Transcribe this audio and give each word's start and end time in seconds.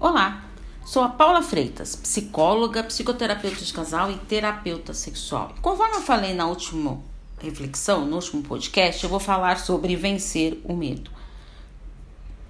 Olá, 0.00 0.44
sou 0.86 1.02
a 1.02 1.08
Paula 1.08 1.42
Freitas, 1.42 1.96
psicóloga, 1.96 2.84
psicoterapeuta 2.84 3.64
de 3.64 3.72
casal 3.72 4.12
e 4.12 4.16
terapeuta 4.16 4.94
sexual. 4.94 5.52
Conforme 5.60 5.96
eu 5.96 6.02
falei 6.02 6.34
na 6.34 6.46
última 6.46 7.00
reflexão, 7.40 8.06
no 8.06 8.14
último 8.14 8.44
podcast, 8.44 9.02
eu 9.02 9.10
vou 9.10 9.18
falar 9.18 9.58
sobre 9.58 9.96
vencer 9.96 10.60
o 10.62 10.72
medo. 10.72 11.10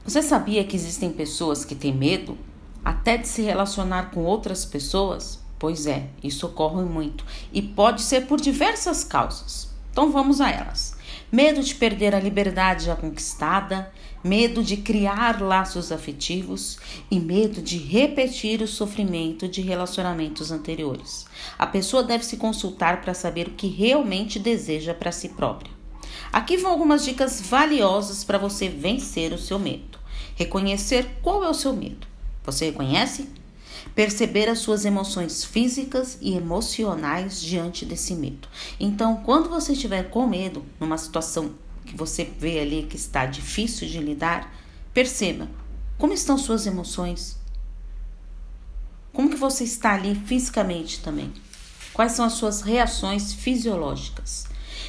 Você 0.04 0.20
sabia 0.20 0.62
que 0.62 0.76
existem 0.76 1.10
pessoas 1.10 1.64
que 1.64 1.74
têm 1.74 1.94
medo 1.94 2.36
até 2.84 3.16
de 3.16 3.26
se 3.26 3.40
relacionar 3.40 4.10
com 4.10 4.24
outras 4.24 4.66
pessoas? 4.66 5.42
Pois 5.58 5.86
é, 5.86 6.10
isso 6.22 6.46
ocorre 6.46 6.84
muito 6.84 7.24
e 7.50 7.62
pode 7.62 8.02
ser 8.02 8.26
por 8.26 8.38
diversas 8.38 9.02
causas. 9.02 9.70
Então 9.90 10.12
vamos 10.12 10.42
a 10.42 10.50
elas 10.50 10.97
medo 11.30 11.62
de 11.62 11.74
perder 11.74 12.14
a 12.14 12.20
liberdade 12.20 12.86
já 12.86 12.96
conquistada, 12.96 13.92
medo 14.24 14.62
de 14.62 14.78
criar 14.78 15.40
laços 15.40 15.92
afetivos 15.92 16.78
e 17.10 17.20
medo 17.20 17.62
de 17.62 17.78
repetir 17.78 18.62
o 18.62 18.68
sofrimento 18.68 19.46
de 19.46 19.60
relacionamentos 19.60 20.50
anteriores. 20.50 21.26
A 21.58 21.66
pessoa 21.66 22.02
deve 22.02 22.24
se 22.24 22.36
consultar 22.36 23.00
para 23.00 23.14
saber 23.14 23.48
o 23.48 23.52
que 23.52 23.68
realmente 23.68 24.38
deseja 24.38 24.94
para 24.94 25.12
si 25.12 25.28
própria. 25.30 25.70
Aqui 26.32 26.56
vão 26.56 26.72
algumas 26.72 27.04
dicas 27.04 27.40
valiosas 27.40 28.24
para 28.24 28.38
você 28.38 28.68
vencer 28.68 29.32
o 29.32 29.38
seu 29.38 29.58
medo. 29.58 29.98
Reconhecer 30.34 31.06
qual 31.22 31.44
é 31.44 31.48
o 31.48 31.54
seu 31.54 31.72
medo. 31.72 32.06
Você 32.44 32.66
reconhece? 32.66 33.28
Perceber 33.94 34.48
as 34.48 34.58
suas 34.58 34.84
emoções 34.84 35.44
físicas 35.44 36.18
e 36.20 36.34
emocionais 36.34 37.40
diante 37.40 37.84
desse 37.84 38.14
medo. 38.14 38.48
Então, 38.78 39.22
quando 39.24 39.48
você 39.48 39.72
estiver 39.72 40.10
com 40.10 40.26
medo, 40.26 40.64
numa 40.78 40.98
situação 40.98 41.54
que 41.84 41.96
você 41.96 42.24
vê 42.24 42.60
ali 42.60 42.84
que 42.84 42.96
está 42.96 43.26
difícil 43.26 43.88
de 43.88 43.98
lidar, 43.98 44.52
perceba 44.92 45.48
como 45.96 46.12
estão 46.12 46.38
suas 46.38 46.66
emoções. 46.66 47.38
Como 49.12 49.30
que 49.30 49.36
você 49.36 49.64
está 49.64 49.94
ali 49.94 50.14
fisicamente 50.14 51.00
também? 51.00 51.32
Quais 51.92 52.12
são 52.12 52.24
as 52.24 52.34
suas 52.34 52.60
reações 52.60 53.32
fisiológicas? 53.32 54.46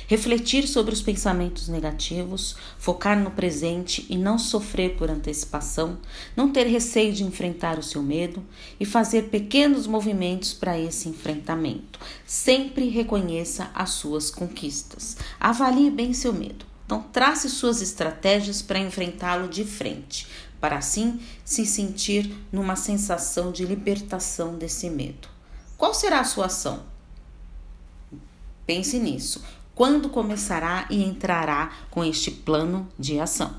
Refletir 0.10 0.68
sobre 0.68 0.92
os 0.92 1.04
pensamentos 1.04 1.68
negativos, 1.68 2.56
focar 2.80 3.18
no 3.20 3.30
presente 3.30 4.08
e 4.10 4.18
não 4.18 4.40
sofrer 4.40 4.96
por 4.96 5.08
antecipação, 5.08 6.00
não 6.36 6.52
ter 6.52 6.66
receio 6.66 7.14
de 7.14 7.24
enfrentar 7.24 7.78
o 7.78 7.84
seu 7.84 8.02
medo 8.02 8.44
e 8.80 8.86
fazer 8.88 9.30
pequenos 9.30 9.86
movimentos 9.86 10.52
para 10.52 10.80
esse 10.80 11.08
enfrentamento. 11.08 12.00
Sempre 12.26 12.90
reconheça 12.90 13.70
as 13.72 13.92
suas 13.92 14.32
conquistas. 14.32 15.16
Avalie 15.40 15.92
bem 15.92 16.12
seu 16.12 16.34
medo. 16.34 16.66
Então, 16.88 17.04
trace 17.14 17.48
suas 17.48 17.80
estratégias 17.80 18.64
para 18.64 18.80
enfrentá-lo 18.80 19.48
de 19.48 19.64
frente, 19.64 20.26
para 20.60 20.78
assim 20.78 21.20
se 21.46 21.68
sentir 21.68 22.36
numa 22.52 22.76
sensação 22.76 23.52
de 23.52 23.64
libertação 23.64 24.56
desse 24.56 24.90
medo. 24.90 25.28
Qual 25.78 25.94
será 25.94 26.20
a 26.20 26.26
sua 26.26 26.48
ação? 26.48 26.84
Pense 28.66 28.98
nisso 28.98 29.59
quando 29.80 30.10
começará 30.10 30.86
e 30.90 31.02
entrará 31.02 31.72
com 31.90 32.04
este 32.04 32.30
plano 32.30 32.86
de 33.00 33.18
ação. 33.18 33.56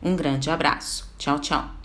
Um 0.00 0.14
grande 0.14 0.50
abraço. 0.52 1.12
Tchau, 1.18 1.40
tchau. 1.40 1.81